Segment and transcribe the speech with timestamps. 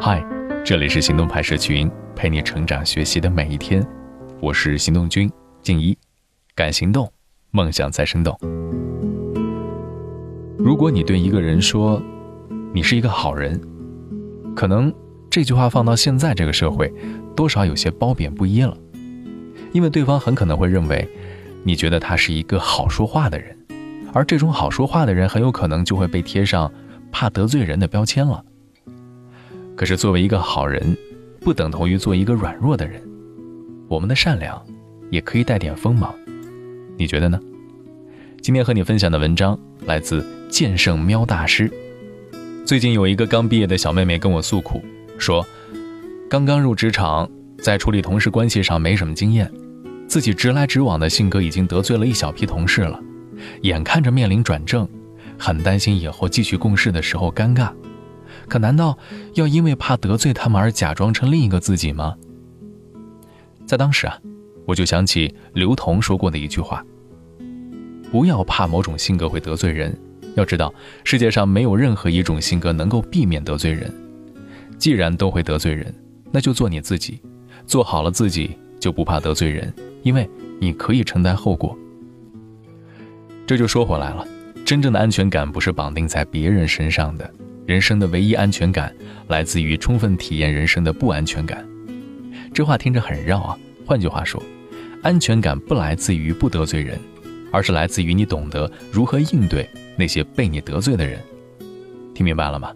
[0.00, 0.24] 嗨，
[0.64, 3.84] 这里是行动派社群，陪你成长学习的每一天。
[4.40, 5.28] 我是行动君
[5.62, 5.98] 静一，
[6.54, 7.10] 敢行动，
[7.50, 8.38] 梦想才生动。
[10.56, 12.00] 如果你对一个人说
[12.72, 13.60] 你是一个好人，
[14.54, 14.94] 可能
[15.28, 16.92] 这句话放到现在这个社会，
[17.34, 18.76] 多少有些褒贬不一了，
[19.72, 21.08] 因为对方很可能会认为
[21.64, 23.58] 你觉得他是一个好说话的人，
[24.12, 26.72] 而这种好说话的人很有可能就会被贴上
[27.10, 28.44] 怕得罪人的标签了。
[29.76, 30.96] 可是，作为一个好人，
[31.40, 33.02] 不等同于做一个软弱的人。
[33.88, 34.60] 我们的善良，
[35.10, 36.14] 也可以带点锋芒，
[36.96, 37.40] 你觉得呢？
[38.40, 41.70] 今天和你分享的文章来自剑圣喵大师。
[42.64, 44.82] 最近有一个刚毕业的小妹妹跟我诉苦，
[45.18, 45.44] 说
[46.30, 49.50] 刚刚入职场，在处理同事关系上没什么经验，
[50.06, 52.98] 自己直来直往的性格已经得罪了一小批同事了，
[53.62, 54.88] 眼看着面临转正，
[55.36, 57.70] 很担心以后继续共事的时候尴尬。
[58.48, 58.96] 可难道
[59.34, 62.14] 要因为怕得罪他们而假装成另一个自己吗？
[63.66, 64.18] 在当时啊，
[64.66, 66.84] 我就想起刘同说过的一句话
[68.12, 69.98] ：“不要怕某种性格会得罪人，
[70.36, 73.92] 要知道世界上没有任何一种性格能够避免得罪人。
[74.78, 75.94] 既然都会得罪人，
[76.30, 77.20] 那就做你自己，
[77.66, 80.28] 做好了自己就不怕得罪人，因为
[80.60, 81.76] 你可以承担后果。”
[83.46, 84.26] 这就说回来了，
[84.64, 87.30] 真正的安全感不是绑定在别人身上的。
[87.66, 88.94] 人生的唯一安全感，
[89.28, 91.66] 来自于充分体验人生的不安全感。
[92.52, 93.58] 这话听着很绕啊。
[93.86, 94.42] 换句话说，
[95.02, 96.98] 安全感不来自于不得罪人，
[97.50, 101.18] 而是来自于你懂得如何应对那些被你得罪的人。
[102.14, 102.72] 听明白了吗？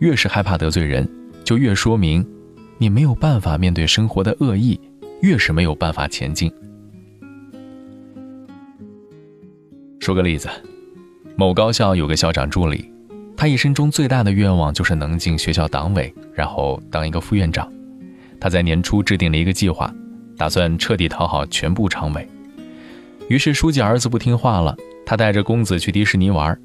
[0.00, 1.08] 越是害怕得罪人，
[1.44, 2.26] 就越说明
[2.78, 4.78] 你没有办法面对生活的恶意，
[5.20, 6.50] 越是没有办法前进。
[10.00, 10.48] 说个例子，
[11.36, 12.93] 某高校有个校长助理。
[13.36, 17.70] 他一生中最大的愿望就是能进学校党委，然后当一个副院长。
[18.40, 19.92] 他在年初制定了一个计划，
[20.36, 22.28] 打算彻底讨好全部常委。
[23.28, 24.76] 于是书记儿子不听话了，
[25.06, 26.58] 他带着公子去迪士尼玩。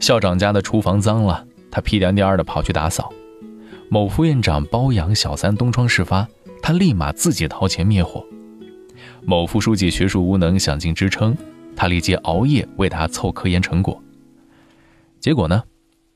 [0.00, 3.12] 校长家的厨房脏了，他屁颠颠的跑去打扫。
[3.88, 6.26] 某副院长包养小三东窗事发，
[6.62, 8.24] 他立马自己掏钱灭火。
[9.22, 11.36] 某副书记学术无能想尽支撑，
[11.76, 14.02] 他立即熬夜为他凑科研成果。
[15.18, 15.62] 结果呢？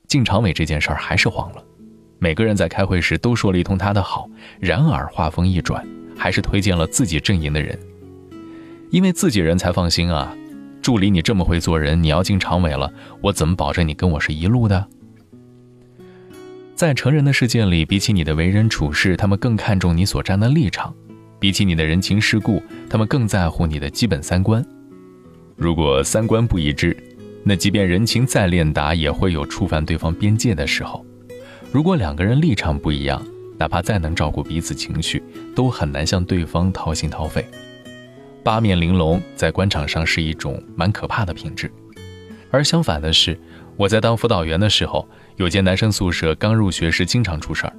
[0.06, 1.64] 进常委这件事儿还是黄了，
[2.18, 4.28] 每个人在开会时都说了一通他的好，
[4.60, 7.78] 然而话锋一转，还是推荐了自己阵营的人，
[8.90, 10.34] 因为自己人才放心啊。
[10.80, 12.92] 助理，你这么会做人，你要进常委了，
[13.22, 14.86] 我怎么保证你跟我是一路的？
[16.74, 20.92] 在成人的世界里，比起你的为人处事，他们更看重你所站的立场；
[21.38, 24.62] 比起你的人情世故，他们更在乎你的基本三观。
[25.56, 26.94] 如果三观不一致，
[27.46, 31.04] 那即便人情再练达，也会有触犯对方边界的时候。
[31.70, 33.22] 如果两个人立场不一样，
[33.58, 35.22] 哪怕再能照顾彼此情绪，
[35.54, 37.46] 都很难向对方掏心掏肺。
[38.42, 41.70] 八面玲珑在官场上是一种蛮可怕的品质。
[42.50, 43.38] 而相反的是，
[43.76, 45.06] 我在当辅导员的时候，
[45.36, 47.72] 有间男生宿舍刚入学时经常出事儿。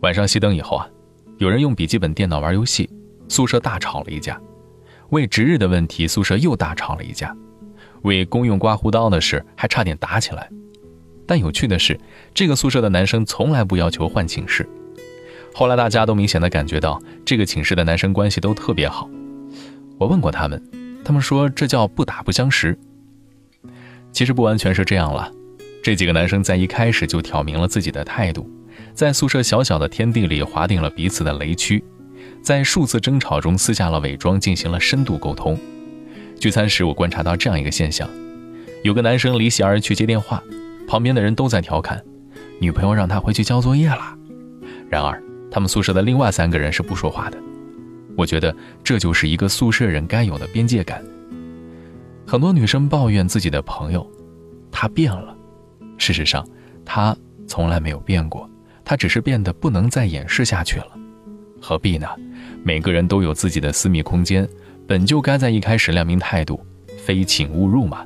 [0.00, 0.88] 晚上熄灯以后啊，
[1.38, 2.88] 有人用笔记本电脑玩游戏，
[3.28, 4.40] 宿舍大吵了一架。
[5.10, 7.36] 为值日的问题，宿舍又大吵了一架。
[8.02, 10.48] 为公用刮胡刀的事还差点打起来，
[11.26, 11.98] 但有趣的是，
[12.34, 14.68] 这个宿舍的男生从来不要求换寝室。
[15.54, 19.08] 后来大家都明显的感觉到，这个寝室的男生关系都特别好。
[19.98, 20.62] 我问过他们，
[21.04, 22.78] 他们说这叫不打不相识。
[24.10, 25.30] 其实不完全是这样了，
[25.82, 28.50] 这几个男生在一开始就挑明了自己的态度，
[28.94, 31.84] 在宿舍小小的天地里划定了彼此的雷区，
[32.42, 35.58] 在数次争吵中撕下了伪装，进行了深度沟通。
[36.42, 38.10] 聚餐时，我观察到这样一个现象：
[38.82, 40.42] 有个男生离席而去接电话，
[40.88, 42.02] 旁边的人都在调侃，
[42.58, 44.18] 女朋友让他回去交作业了。
[44.90, 47.38] 然而，他们宿舍的另外三个人是不说话的。
[48.16, 48.52] 我觉得
[48.82, 51.00] 这就是一个宿舍人该有的边界感。
[52.26, 54.04] 很多女生抱怨自己的朋友，
[54.72, 55.32] 他变了。
[55.96, 56.44] 事实上，
[56.84, 57.16] 他
[57.46, 58.50] 从来没有变过，
[58.84, 60.88] 他只是变得不能再掩饰下去了。
[61.60, 62.08] 何必呢？
[62.64, 64.44] 每个人都有自己的私密空间。
[64.86, 66.60] 本就该在一开始亮明态度，
[66.98, 68.04] 非请勿入嘛。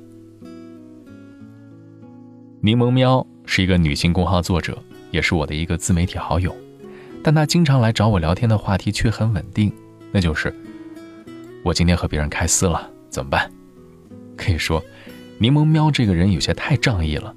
[2.61, 4.77] 柠檬喵是一个女性公号作者，
[5.11, 6.55] 也是我的一个自媒体好友，
[7.23, 9.73] 但她经常来找我聊天的话题却很稳定，
[10.13, 10.55] 那就是
[11.63, 13.51] 我今天和别人开撕了，怎么办？
[14.37, 14.83] 可以说，
[15.39, 17.35] 柠檬喵这个人有些太仗义了，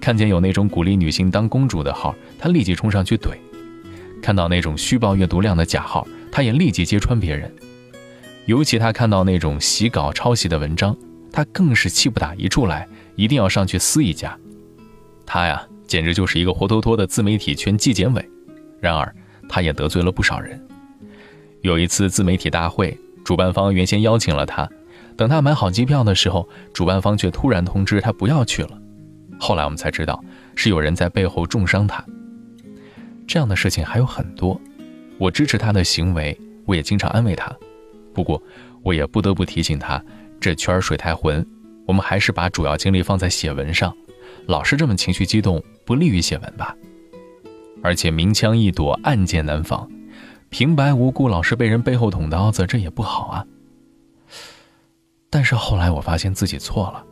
[0.00, 3.30] 看见有那种鼓励女性当公主的号，她立即冲上去怼；
[4.22, 7.52] 看到那种虚报阅读量的假号，他也立即揭穿别人。
[8.46, 10.96] 尤其他看到那种洗稿抄袭的文章，
[11.32, 14.38] 他更是气不打一处来，一定要上去撕一架。
[15.26, 18.30] 他呀，简直就是一个活脱脱的自媒体圈纪检委。
[18.80, 19.12] 然而，
[19.48, 20.60] 他也得罪了不少人。
[21.62, 24.68] 有一次自媒体大会，主办方原先邀请了他，
[25.16, 28.78] 等他买好机票的时候，主办方却突然通知他不要去了。
[29.40, 30.22] 后来我们才知道，
[30.54, 32.04] 是有人在背后重伤他。
[33.26, 34.60] 这样的事情还有很多，
[35.18, 37.52] 我支持他的行为，我也经常安慰他。
[38.16, 38.42] 不过，
[38.82, 40.02] 我也不得不提醒他，
[40.40, 41.46] 这圈水太浑，
[41.84, 43.94] 我们还是把主要精力放在写文上。
[44.46, 46.74] 老是这么情绪激动，不利于写文吧。
[47.82, 49.86] 而且明枪易躲，暗箭难防，
[50.48, 53.44] 平白无故老是被人背后捅刀子，这也不好啊。
[55.28, 57.04] 但是后来我发现自己错了，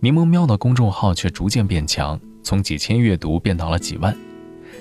[0.00, 4.14] 柠檬喵的公众号却逐渐变强，从几千阅读变到了几万。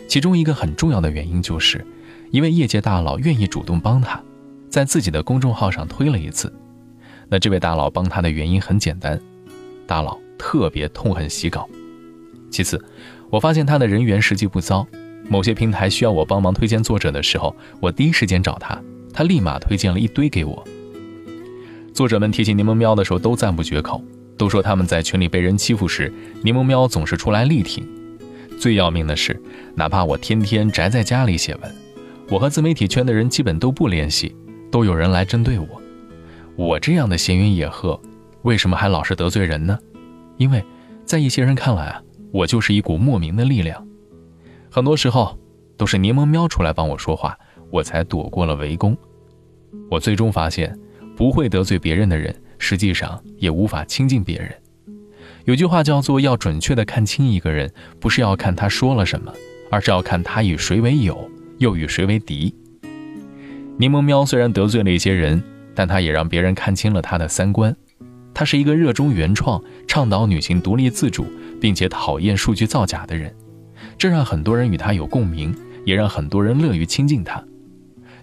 [0.10, 1.88] 其中一个很重要的原因就是，
[2.30, 4.22] 一位业界大佬愿意主动帮他，
[4.72, 6.52] 在自己的公众号上推了一次。
[7.28, 9.20] 那这位大佬帮他的原因很简单，
[9.86, 11.70] 大佬特别痛恨洗稿。
[12.50, 12.82] 其次，
[13.30, 14.88] 我发现他的人缘实际不糟，
[15.30, 18.82] 某些平台需要我帮忙推荐作者的时候，我第一时间找他，
[19.14, 20.66] 他立马推荐了一堆给我。
[21.94, 24.02] 作者们提起柠檬喵的时候都赞不绝口，
[24.38, 27.86] 都说他们在群里被人欺负时，柠檬喵总是出来力挺。
[28.58, 29.38] 最要命的是，
[29.76, 31.76] 哪怕我天天宅在家里写文，
[32.30, 34.36] 我和自媒体圈的人基本都不联系，
[34.72, 35.68] 都有人来针对我。
[36.56, 38.00] 我这样的闲云野鹤，
[38.44, 39.78] 为什么还老是得罪人呢？
[40.38, 40.64] 因为，
[41.06, 42.02] 在一些人看来啊，
[42.32, 43.86] 我就是一股莫名的力量。
[44.72, 45.38] 很多时候，
[45.78, 47.38] 都是柠檬喵出来帮我说话，
[47.70, 48.98] 我才躲过了围攻。
[49.90, 50.78] 我最终发现，
[51.16, 54.54] 不会得罪别人的人，实际上也无法亲近别人。
[55.46, 59.34] 有句话叫做“要准确的看清一个人，不是要看他说了什么，
[59.72, 62.54] 而是要看他与谁为友，又与谁为敌。”
[63.81, 65.42] 柠檬喵虽然得罪了一些人，
[65.74, 67.75] 但他也让别人看清了他的三观。
[68.31, 71.25] 他是一个热衷原创、倡导女性独立自主，
[71.60, 73.33] 并且讨厌数据造假的人，
[73.98, 75.51] 这让很多人与他有共鸣，
[75.83, 77.44] 也让很多人乐于亲近他。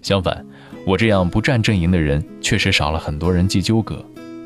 [0.01, 0.47] 相反，
[0.87, 4.01] 我这样不站阵营的人，确实少了很多人际纠葛。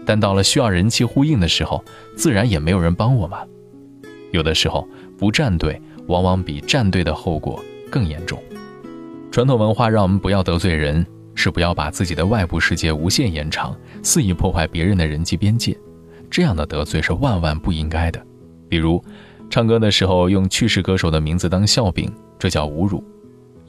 [0.06, 1.84] 但到了需要人气呼应的时候，
[2.16, 3.40] 自然也没有人帮我嘛。
[4.30, 4.88] 有的时候
[5.18, 8.42] 不站队，往往比站队的后果更严重。
[9.32, 15.74] 传统文化让我们不要得罪人，是不要把自己的外部世界无限延长，肆意破坏别人的人际边界。
[16.30, 18.22] 这样的得罪是万万不应该的。
[18.68, 19.02] 比如，
[19.48, 23.02] 唱歌的时候用去世歌手的名字当笑柄，这叫侮辱。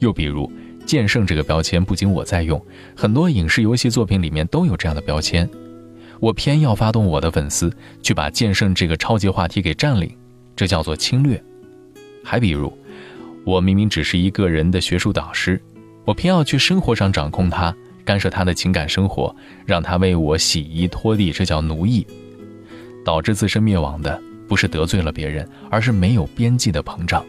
[0.00, 0.52] 又比如，
[0.84, 2.62] 剑圣这个标签不仅我在用，
[2.94, 5.48] 很多影视游戏作品里面都有这样的标签。
[6.20, 10.14] 我偏要发动我的粉丝去把剑圣这个超级话题给占领，
[10.54, 11.42] 这叫做侵略。
[12.22, 12.70] 还比如，
[13.44, 15.60] 我明明只是一个人的学术导师，
[16.04, 17.74] 我偏要去生活上掌控他，
[18.04, 19.34] 干涉他的情感生活，
[19.66, 22.06] 让他为我洗衣拖地，这叫奴役。
[23.04, 24.18] 导致自身灭亡的
[24.48, 27.22] 不是得罪了别人，而是没有边际的膨胀。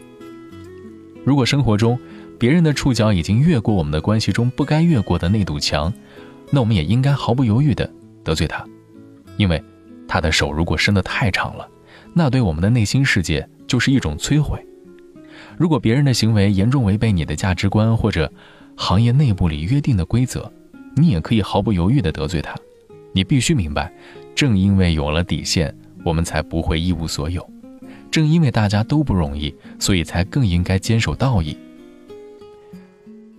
[1.22, 1.98] 如果生活中
[2.38, 5.92] 别人的触角已经越过我们的关系中不该越过的那堵墙，
[6.50, 7.90] 那我们也应该毫不犹豫地
[8.24, 8.64] 得罪他。
[9.36, 9.62] 因为
[10.08, 11.68] 他的手如果伸得太长了，
[12.14, 14.64] 那对我们的内心世界就是一种摧毁。
[15.56, 18.30] 如果别人的行为严重违背你的价值观或者
[18.76, 20.50] 行业内部里约定的规则，
[20.94, 22.54] 你也可以毫不犹豫地得罪他。
[23.12, 23.90] 你必须明白，
[24.34, 25.74] 正因为有了底线，
[26.04, 27.40] 我们才不会一无所有；
[28.10, 31.56] 正因为大家都不容易，所以才更应该坚守道义。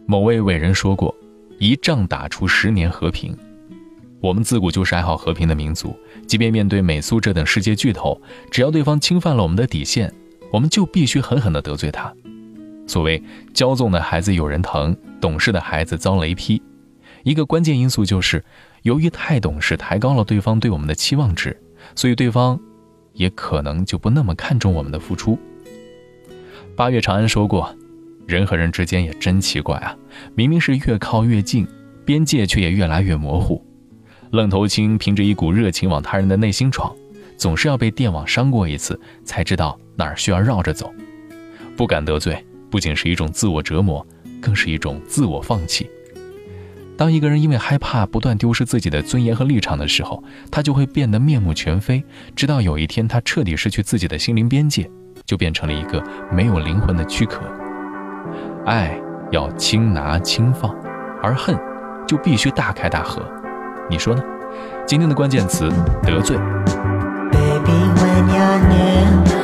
[0.08, 1.14] 某位伟人说过
[1.60, 3.38] ：“一仗打出十年和平。”
[4.20, 5.96] 我们自古就是爱好和平的民族，
[6.26, 8.20] 即便面对美苏这等世界巨头，
[8.50, 10.12] 只要对方侵犯了我们的底线，
[10.52, 12.14] 我们就必须狠狠地得罪他。
[12.88, 13.22] 所谓
[13.54, 16.62] 骄纵的孩子有人疼，懂事的孩子遭雷劈。
[17.24, 18.44] 一个关键因素就是，
[18.84, 21.60] 由于太懂事，抬高了对方对我们的期望值，
[21.96, 22.58] 所以对方
[23.12, 25.38] 也可能就不那么看重我们的付出。
[26.76, 27.76] 八月长安说过，
[28.26, 29.98] 人和人之间也真奇怪啊，
[30.36, 31.68] 明明是越靠越近，
[32.06, 33.62] 边界却也越来越模糊。
[34.32, 36.96] 愣头青凭着一股热情往他人的内心闯，
[37.38, 40.92] 总是要被电网伤过一次，才知道哪儿需要绕着走。
[41.78, 44.06] 不敢得罪，不仅是一种自我折磨，
[44.42, 45.90] 更是一种自我放弃。
[46.98, 52.04] 当一个人因为害怕不断丢失自己的尊严和立场的时候，他就会变得面目全非，
[52.36, 54.90] 直到有一天他彻底失去自己的心灵边界，
[55.24, 57.40] 就变成了一个没有灵魂的躯壳。
[58.66, 59.00] 爱
[59.32, 60.76] 要轻拿轻放，
[61.22, 61.56] 而恨
[62.08, 63.22] 就必须大开大合。
[63.88, 64.24] 你说呢？
[64.88, 65.70] 今天的关键词
[66.02, 66.36] 得罪。
[68.18, 69.37] 사냥의